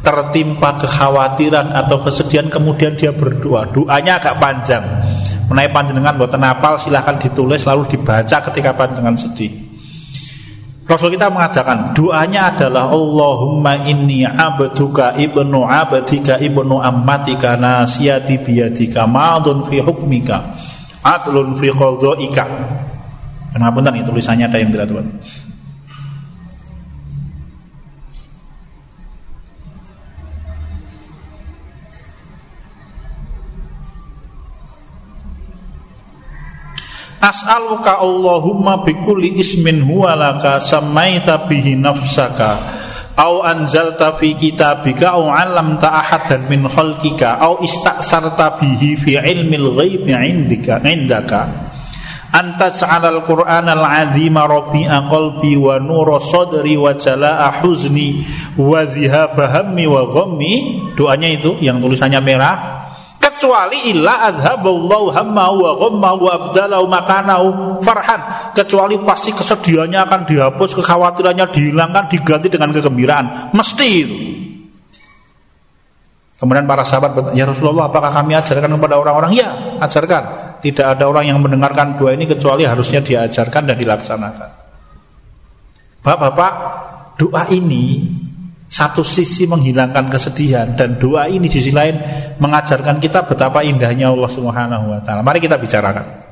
[0.00, 3.68] tertimpa kekhawatiran atau kesedihan kemudian dia berdoa.
[3.68, 4.80] Doanya agak panjang.
[5.52, 9.67] Menaik panjenengan buat napal silahkan ditulis lalu dibaca ketika panjenengan sedih.
[10.88, 19.68] Rasul kita mengatakan doanya adalah Allahumma inni abduka ibnu abdika ibnu ammatika nasiyati biyadika ma'adun
[19.68, 20.56] fi hukmika
[21.04, 22.44] adlun fi qadhaika.
[23.52, 25.06] Kenapa ini tulisannya ada yang tidak tepat.
[37.18, 42.78] As'aluka Allahumma bikulli ismin huwa laka samaita bihi nafsaka
[43.18, 50.14] au anzalta fi kitabika au 'allamta ahadan min khalqika au ista'sarta bihi fi ilmil ghaibi
[50.14, 51.66] 'indika 'indaka.
[52.30, 58.22] Anta al qur'ana al-'azima rabi'a qalbi wa nura sadri wa jalaa huzni
[58.54, 60.54] wa dhihaba hammi wa ghammi.
[60.94, 62.77] Doanya itu yang tulisannya merah
[63.38, 67.46] kecuali illa adhaballahu hamma wa ghamma wa abdalahu makanahu
[67.86, 74.18] farhan kecuali pasti kesedihannya akan dihapus kekhawatirannya dihilangkan diganti dengan kegembiraan mesti itu
[76.38, 79.34] Kemudian para sahabat bertanya, ya Rasulullah apakah kami ajarkan kepada orang-orang?
[79.34, 79.50] Ya,
[79.82, 80.54] ajarkan.
[80.62, 84.50] Tidak ada orang yang mendengarkan dua ini kecuali harusnya diajarkan dan dilaksanakan.
[85.98, 86.52] Bapak-bapak,
[87.18, 88.06] doa ini
[88.68, 91.96] satu sisi menghilangkan kesedihan dan doa ini di sisi lain
[92.36, 95.24] mengajarkan kita betapa indahnya Allah Subhanahu wa taala.
[95.24, 96.28] Mari kita bicarakan.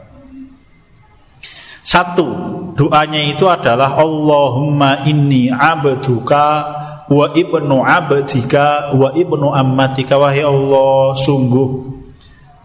[1.87, 2.27] Satu,
[2.77, 6.47] doanya itu adalah Allahumma inni abduka
[7.07, 11.69] wa ibnu abdika wa ibnu ammatika wahai Allah sungguh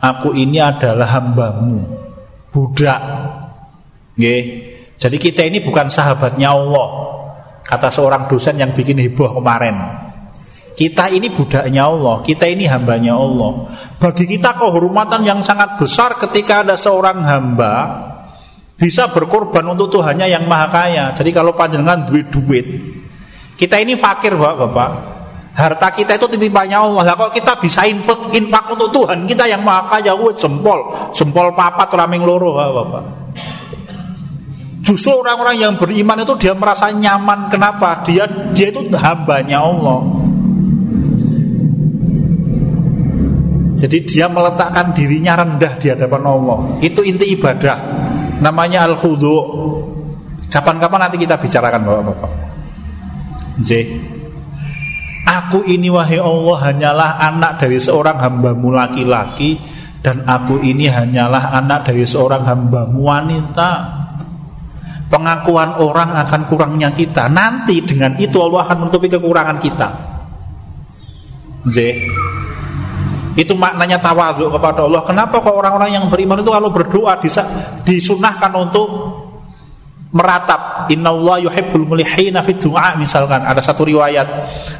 [0.02, 1.86] aku ini adalah hambamu
[2.50, 3.02] budak
[4.18, 4.44] nggih
[4.98, 6.88] jadi kita ini bukan sahabatnya Allah
[7.72, 9.80] Kata seorang dosen yang bikin heboh kemarin
[10.76, 13.72] Kita ini budaknya Allah Kita ini hambanya Allah.
[13.96, 17.74] Bagi kita kehormatan yang sangat besar Ketika ada seorang hamba
[18.76, 21.16] Bisa berkorban untuk Tuhannya yang maha kaya.
[21.16, 22.68] Jadi kalau panjenengan duit-duit
[23.56, 25.24] Kita ini fakir bapak-bapak
[25.56, 27.04] Harta kita itu titipannya Allah.
[27.08, 30.12] Lah kok kita bisa infak, infak untuk Tuhan Kita yang maha kaya?
[30.36, 31.16] Jempol.
[31.16, 33.31] Jempol papat raming loro bapak-bapak
[34.91, 37.47] Justru orang-orang yang beriman itu dia merasa nyaman.
[37.47, 38.04] Kenapa?
[38.04, 40.04] Dia dia itu hambanya Allah.
[43.80, 46.58] Jadi dia meletakkan dirinya rendah di hadapan Allah.
[46.84, 47.80] Itu inti ibadah.
[48.43, 49.36] Namanya al-khudu.
[50.51, 52.32] Kapan-kapan nanti kita bicarakan Bapak-bapak.
[55.23, 59.56] Aku ini wahai Allah hanyalah anak dari seorang hambamu laki-laki
[60.04, 64.01] dan aku ini hanyalah anak dari seorang hambamu wanita
[65.12, 67.28] Pengakuan orang akan kurangnya kita.
[67.28, 69.88] Nanti dengan itu Allah akan menutupi kekurangan kita.
[71.67, 71.78] Z.
[73.36, 75.04] Itu maknanya tawadhu kepada Allah.
[75.04, 77.19] Kenapa kok orang-orang yang beriman itu kalau berdoa
[77.84, 78.88] disunahkan untuk
[80.12, 80.91] meratap.
[80.91, 83.47] Allah yuhibbul mulihina fid du'a misalkan.
[83.47, 84.28] Ada satu riwayat.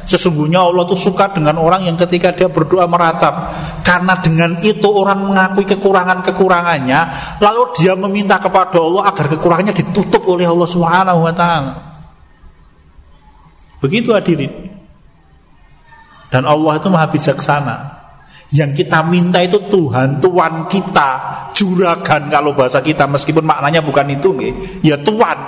[0.04, 3.52] Sesungguhnya Allah tuh suka dengan orang yang ketika dia berdoa meratap.
[3.80, 7.00] Karena dengan itu orang mengakui kekurangan-kekurangannya
[7.40, 11.74] lalu dia meminta kepada Allah agar kekurangannya ditutup oleh Allah Subhanahu wa taala.
[13.80, 14.52] Begitu hadirin.
[16.32, 18.01] Dan Allah itu maha bijaksana
[18.52, 21.10] yang kita minta itu Tuhan, Tuhan kita,
[21.56, 24.52] juragan kalau bahasa kita meskipun maknanya bukan itu nih,
[24.84, 25.38] ya Tuhan.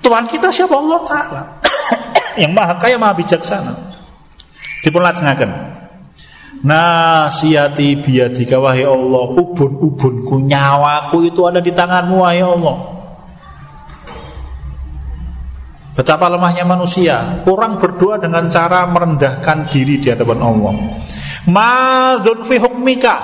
[0.00, 1.42] Tuhan kita siapa Allah Taala
[2.42, 3.76] yang maha kaya maha bijaksana.
[4.80, 5.52] Dipun lajengaken.
[6.64, 12.97] Nasihati biadika wahai Allah, ubun-ubunku nyawaku itu ada di tanganmu wahai Allah.
[15.98, 17.42] Betapa lemahnya manusia.
[17.42, 20.74] Orang berdoa dengan cara merendahkan diri di hadapan Allah.
[21.50, 23.16] Ma'adun fi hukmika.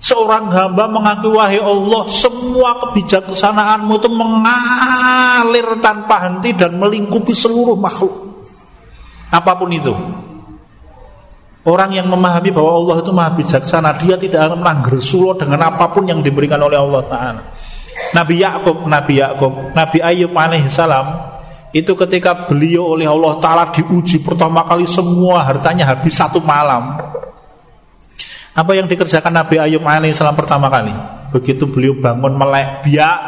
[0.00, 8.10] Seorang hamba mengaku wahai Allah Semua kebijaksanaanmu itu mengalir tanpa henti Dan melingkupi seluruh makhluk.
[9.28, 9.92] Apa pun itu.
[11.68, 15.92] Orang yang memahami bahwa Allah itu maha bijaksana Dia tidak akan melanggar sulo dengan apa
[15.92, 17.42] pun yang diberikan oleh Allah Ta'ala.
[18.16, 21.31] Nabi Yakub, Nabi Yakub, Nabi Ayub alaihissalam
[21.72, 27.00] itu ketika beliau oleh Allah Ta'ala diuji pertama kali semua hartanya habis satu malam.
[28.52, 30.92] Apa yang dikerjakan Nabi Ayub alaihissalam pertama kali?
[31.32, 33.18] Begitu beliau bangun melek biak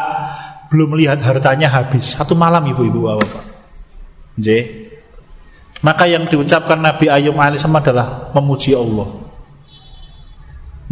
[0.69, 2.13] Belum melihat hartanya habis.
[2.13, 3.41] Satu malam ibu-ibu bapak
[4.37, 4.49] J.
[5.81, 9.09] Maka yang diucapkan Nabi Ayub alaihissalam adalah memuji Allah.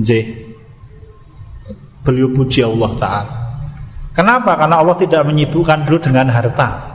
[0.00, 0.24] J.
[2.00, 3.34] Beliau puji Allah Ta'ala.
[4.16, 4.56] Kenapa?
[4.56, 6.91] Karena Allah tidak menyibukkan dulu dengan harta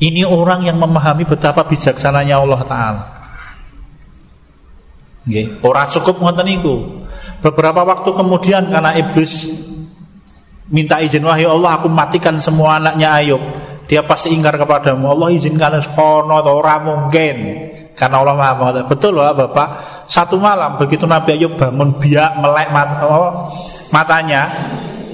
[0.00, 3.04] ini orang yang memahami betapa bijaksananya Allah Taala.
[5.22, 5.46] Okay.
[5.62, 6.76] Orang cukup ngoten niku.
[7.42, 9.50] Beberapa waktu kemudian karena iblis
[10.70, 13.42] minta izin wahai Allah aku matikan semua anaknya Ayub.
[13.86, 15.10] Dia pasti ingkar kepadamu.
[15.12, 17.36] Allah izinkan sekono atau orang mungkin.
[17.92, 19.68] Karena Allah maha mengatakan Betul loh Bapak
[20.08, 23.52] Satu malam begitu Nabi Ayub bangun biak melek mata, oh,
[23.92, 24.48] matanya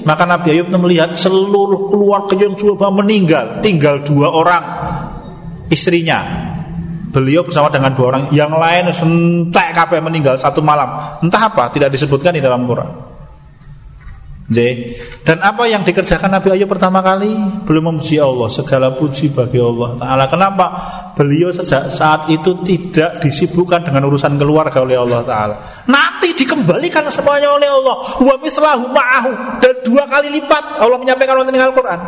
[0.09, 4.65] maka Nabi Ayub melihat seluruh keluarga yang sudah meninggal, tinggal dua orang
[5.69, 6.49] istrinya.
[7.13, 11.21] Beliau bersama dengan dua orang yang lain sentek kabeh meninggal satu malam.
[11.21, 13.08] Entah apa tidak disebutkan di dalam Quran.
[14.49, 17.37] Dan apa yang dikerjakan Nabi Ayub pertama kali
[17.69, 20.25] belum memuji Allah segala puji bagi Allah Taala.
[20.25, 20.67] Kenapa?
[21.13, 25.57] Beliau sejak saat itu tidak disibukkan dengan urusan keluarga oleh Allah Taala.
[25.85, 27.97] Nanti dikembalikan semuanya oleh Allah.
[28.25, 32.01] Wa mislahu ma'ahu dan dua kali lipat Allah menyampaikan wonten Al-Qur'an.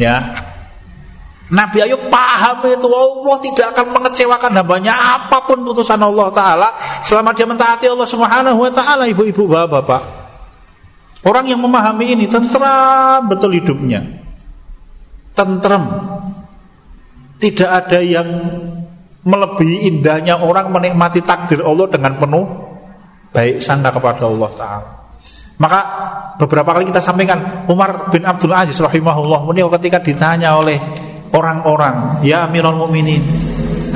[0.00, 0.40] Ya.
[1.52, 6.68] Nabi Ayub paham itu Allah tidak akan mengecewakan hambanya apa pun putusan Allah Taala
[7.04, 10.25] selama dia mentaati Allah Subhanahu Wa Taala ibu-ibu bapak-bapak.
[11.26, 14.06] Orang yang memahami ini tentram betul hidupnya.
[15.34, 15.84] Tentram.
[17.36, 18.28] Tidak ada yang
[19.26, 22.46] melebihi indahnya orang menikmati takdir Allah dengan penuh
[23.34, 24.90] baik sangka kepada Allah taala.
[25.58, 25.80] Maka
[26.38, 30.78] beberapa kali kita sampaikan Umar bin Abdul Aziz rahimahullah beliau ketika ditanya oleh
[31.34, 33.24] orang-orang, "Ya Amirul Mukminin,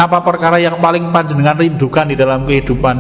[0.01, 2.97] apa perkara yang paling panjenengan rindukan di dalam kehidupan?"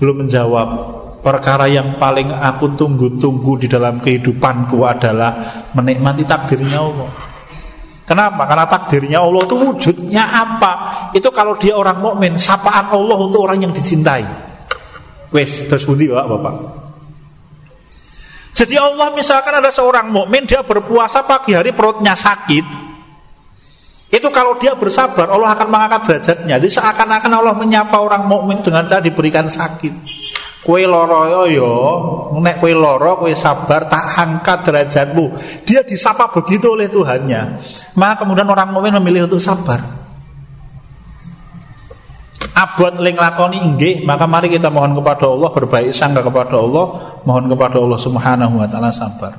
[0.00, 0.95] Belum menjawab.
[1.26, 7.10] Perkara yang paling aku tunggu-tunggu di dalam kehidupanku adalah menikmati takdirnya Allah.
[8.06, 8.46] Kenapa?
[8.46, 10.72] Karena takdirnya Allah itu wujudnya apa?
[11.10, 14.22] Itu kalau dia orang mukmin, sapaan Allah untuk orang yang dicintai.
[15.34, 16.54] Wes, terus budi Pak, Bapak.
[18.54, 22.86] Jadi Allah misalkan ada seorang mukmin dia berpuasa pagi hari perutnya sakit.
[24.14, 26.62] Itu kalau dia bersabar Allah akan mengangkat derajatnya.
[26.62, 30.15] Jadi seakan-akan Allah menyapa orang mukmin dengan cara diberikan sakit.
[30.64, 31.72] Kue loro yo
[32.40, 35.36] nek kue loro, kue sabar, tak angkat derajatmu.
[35.62, 37.62] Dia disapa begitu oleh Tuhannya.
[37.94, 39.78] Maka kemudian orang mukmin memilih untuk sabar.
[42.56, 47.52] Abot ling lakoni inggih, maka mari kita mohon kepada Allah berbaik sangka kepada Allah, mohon
[47.52, 49.36] kepada Allah Subhanahu wa taala sabar.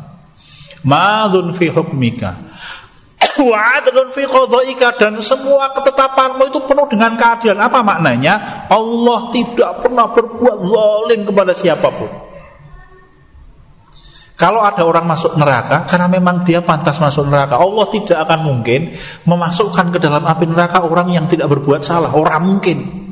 [0.85, 2.46] Ma'dzun fi hukmika
[3.37, 4.23] fi
[4.97, 7.61] dan semua ketetapanmu itu penuh dengan keadilan.
[7.61, 8.65] Apa maknanya?
[8.67, 12.11] Allah tidak pernah berbuat zalim kepada siapa pun.
[14.37, 18.93] Kalau ada orang masuk neraka karena memang dia pantas masuk neraka, Allah tidak akan mungkin
[19.25, 22.13] memasukkan ke dalam api neraka orang yang tidak berbuat salah.
[22.13, 23.06] Orang mungkin.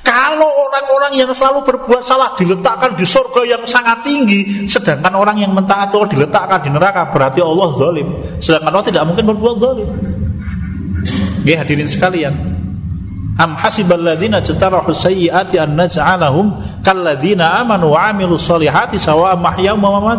[0.00, 5.54] Kalau orang-orang yang selalu berbuat salah diletakkan di surga yang sangat tinggi, sedangkan orang yang
[5.54, 8.08] mentaati Allah diletakkan di neraka, berarti Allah zalim.
[8.42, 9.88] Sedangkan Allah tidak mungkin berbuat zalim.
[11.46, 12.34] Nggih hadirin sekalian.
[13.38, 20.16] Am hasibal ladzina jatarahu sayyiati an naj'alahum kalladzina amanu wa 'amilus solihati sawa'an mahyahum wa.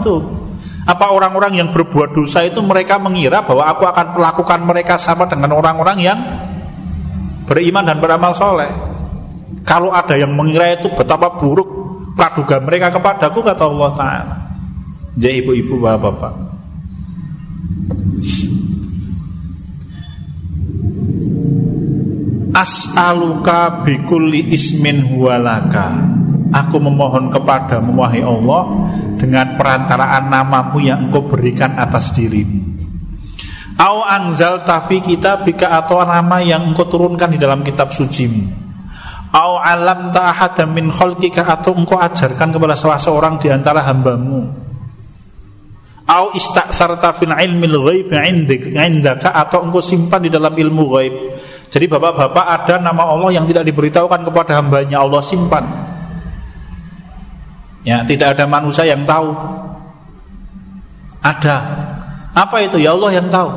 [0.82, 5.54] Apa orang-orang yang berbuat dosa itu mereka mengira bahwa aku akan melakukan mereka sama dengan
[5.54, 6.20] orang-orang yang
[7.46, 8.91] beriman dan beramal soleh.
[9.62, 11.82] Kalau ada yang mengira itu betapa buruk
[12.16, 14.36] praduga mereka kepadaku kata Allah Taala.
[15.16, 16.34] Jadi ibu-ibu bapak-bapak.
[22.52, 25.90] As'aluka bikulli ismin huwalaka
[26.52, 32.60] Aku memohon kepada wahai Allah Dengan perantaraan namamu yang engkau berikan atas dirimu
[33.82, 38.61] Au anzal tapi kita bika atau nama yang engkau turunkan di dalam kitab sucimu
[39.32, 44.44] Au alam ta'ahada min kholkika atau engkau ajarkan kepada salah seorang di antara hambamu
[46.12, 48.12] Au istaksarta fil ilmil ghaib
[48.76, 51.16] indaka atau engkau simpan di dalam ilmu ghaib
[51.72, 55.64] jadi bapak-bapak ada nama Allah yang tidak diberitahukan kepada hambanya Allah simpan.
[57.88, 59.32] Ya, tidak ada manusia yang tahu.
[61.24, 61.58] Ada.
[62.36, 62.76] Apa itu?
[62.76, 63.50] Ya Allah yang tahu.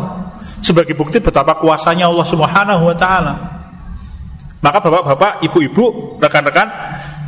[0.63, 3.35] Sebagai bukti betapa kuasanya Allah Subhanahu wa taala.
[4.65, 6.69] Maka bapak-bapak, ibu-ibu, rekan-rekan,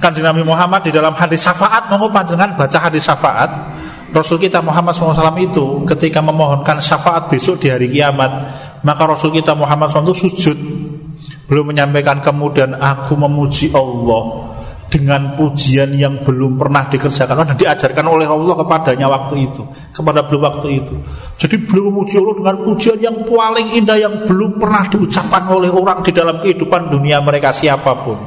[0.01, 3.77] Kanjeng Nabi Muhammad di dalam hadis syafaat mau panjenengan baca hadis syafaat.
[4.13, 8.33] Rasul kita Muhammad SAW itu ketika memohonkan syafaat besok di hari kiamat
[8.81, 10.59] maka Rasul kita Muhammad SAW itu sujud.
[11.45, 14.56] Belum menyampaikan kemudian aku memuji Allah
[14.87, 17.47] dengan pujian yang belum pernah dikerjakan.
[17.47, 19.63] Dan diajarkan oleh Allah kepadanya waktu itu.
[19.91, 20.95] Kepada beliau waktu itu.
[21.37, 26.01] Jadi beliau memuji Allah dengan pujian yang paling indah yang belum pernah diucapkan oleh orang
[26.03, 28.19] di dalam kehidupan dunia mereka siapa pun.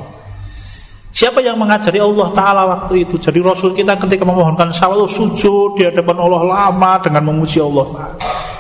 [1.09, 3.19] Siapa yang mengajari Allah Ta'ala waktu itu?
[3.19, 8.58] Jadi Rasul kita ketika memohonkan sawal sujud di hadapan Allah lama dengan memuji Allah Ta'ala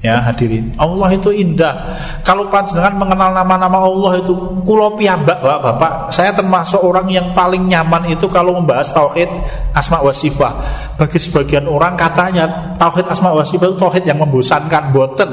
[0.00, 1.92] Ya hadirin, Allah itu indah.
[2.24, 4.32] Kalau panjenengan mengenal nama-nama Allah itu
[4.64, 9.28] kulo piyambak Bapak-bapak, saya termasuk orang yang paling nyaman itu kalau membahas tauhid
[9.76, 10.56] asma wa sifat.
[10.96, 15.30] Bagi sebagian orang katanya tauhid asma wa sifat itu tauhid yang membosankan, boten.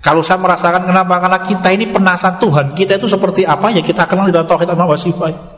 [0.00, 1.20] Kalau saya merasakan kenapa?
[1.20, 4.72] Karena kita ini penasaran Tuhan kita itu seperti apa ya kita kenal di dalam tauhid
[4.72, 5.53] asma wa sifat.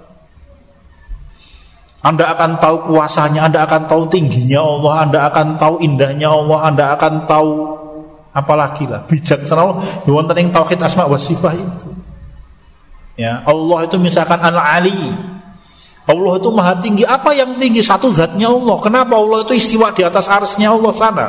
[2.07, 6.85] Anda akan tahu kuasanya, Anda akan tahu tingginya Allah, Anda akan tahu indahnya Allah, Anda
[6.95, 7.51] akan tahu
[8.31, 9.77] apalagi lah bijaksana Allah.
[10.07, 11.89] Wonten ing tauhid asma wa sifat itu.
[13.19, 14.95] Ya, Allah itu misalkan Al-Ali.
[16.07, 17.03] Allah itu maha tinggi.
[17.03, 17.83] Apa yang tinggi?
[17.83, 18.79] Satu zatnya Allah.
[18.79, 21.27] Kenapa Allah itu istiwa di atas arsnya Allah sana?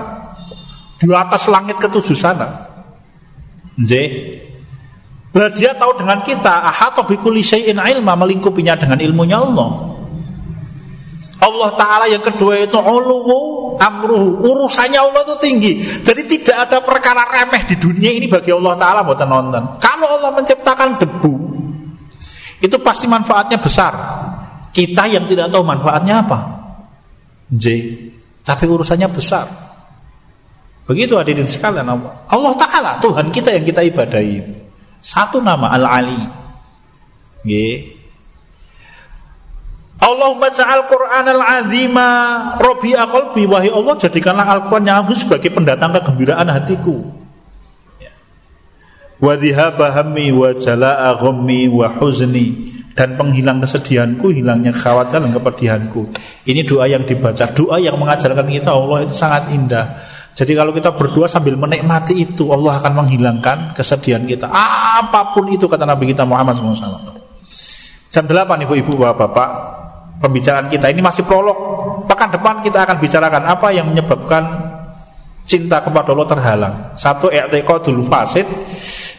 [1.01, 2.69] Di atas langit ketujuh sana.
[3.81, 3.93] J.
[5.33, 6.69] Nah, dia tahu dengan kita.
[6.69, 9.86] Ahata bikuli syai'in ilma melingkupinya dengan ilmunya Allah.
[11.37, 13.37] Allah Ta'ala yang kedua itu uluhu
[13.77, 14.41] amruhu.
[14.41, 15.71] Urusannya Allah itu tinggi.
[16.01, 19.77] Jadi tidak ada perkara remeh di dunia ini bagi Allah Ta'ala buat nonton.
[19.77, 21.33] Kalau Allah menciptakan debu
[22.57, 23.93] Itu pasti manfaatnya besar.
[24.73, 26.39] Kita yang tidak tahu manfaatnya apa?
[27.53, 27.65] J.
[28.41, 29.45] Tapi urusannya besar.
[30.89, 32.25] Begitu hadirin sekalian Allah.
[32.25, 34.41] Allah Ta'ala Tuhan kita yang kita ibadahi.
[34.97, 36.17] Satu nama Al-Ali.
[37.45, 37.53] G
[39.97, 42.09] Allahumma ja'al Qur'an al-azima
[42.61, 47.01] Robi'a qalbi Wahai Allah jadikanlah Al-Quran yang aku sebagai pendatang kegembiraan hatiku
[47.97, 48.13] ya.
[49.17, 51.17] Wa dhihaba wa jala'a
[52.97, 56.09] dan penghilang kesedihanku, hilangnya kekhawatiran dan kepedihanku.
[56.49, 59.85] Ini doa yang dibaca, doa yang mengajarkan kita Allah itu sangat indah.
[60.33, 64.49] Jadi kalau kita berdoa sambil menikmati itu, Allah akan menghilangkan kesedihan kita.
[64.49, 67.21] Apa pun itu kata Nabi kita Muhammad SAW.
[68.09, 69.49] Jam 8 ibu-ibu bapak-bapak
[70.21, 71.57] pembicaraan kita ini masih prolog.
[72.05, 74.43] Pekan depan kita akan bicarakan apa yang menyebabkan
[75.47, 76.75] cinta kepada Allah terhalang.
[76.99, 78.45] Satu dulu fasid,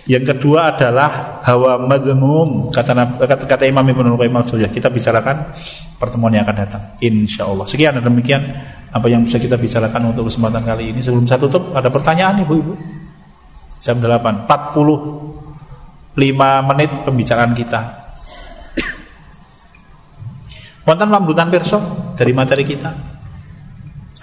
[0.09, 5.53] yang kedua adalah hawa madmum kata kata, kata Imam Ibnu Qayyim al Kita bicarakan
[6.01, 7.69] pertemuan yang akan datang insya Allah.
[7.69, 8.41] Sekian dan demikian
[8.89, 11.05] apa yang bisa kita bicarakan untuk kesempatan kali ini.
[11.05, 12.73] Sebelum saya tutup ada pertanyaan Ibu-ibu.
[13.79, 16.19] Jam 8 45
[16.73, 18.08] menit pembicaraan kita.
[20.89, 21.76] Wonten lambutan perso
[22.16, 22.89] dari materi kita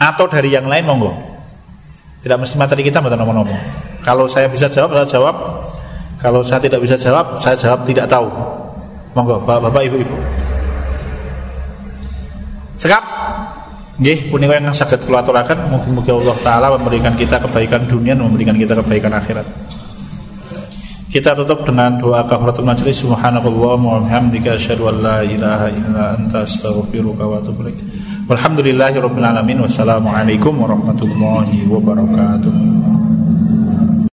[0.01, 1.13] atau dari yang lain monggo.
[2.25, 3.45] Tidak mesti materi kita mboten ngomong.
[4.01, 5.35] Kalau saya bisa jawab saya jawab.
[6.17, 8.25] Kalau saya tidak bisa jawab saya jawab tidak tahu.
[9.13, 10.17] Monggo Bapak-bapak Ibu-ibu.
[12.81, 13.05] Sekap
[13.95, 18.51] Nggih, punika yang saged kula aturaken mugi-mugi Allah taala memberikan kita kebaikan dunia dan memberikan
[18.51, 19.47] kita kebaikan akhirat.
[21.15, 26.43] Kita tutup dengan doa kafaratul majelis subhanakallah wa bihamdika asyhadu an la ilaha illa anta
[26.43, 27.79] astaghfiruka wa atubu ilaik.
[28.27, 32.84] Walhamdulillahirabbil alamin wassalamualaikum warahmatullahi wabarakatuh.